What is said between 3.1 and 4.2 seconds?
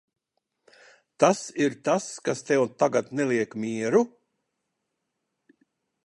neliek mieru?